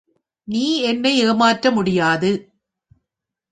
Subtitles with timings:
[0.47, 2.31] நீ என்னை ஏமாற்ற முடியாது.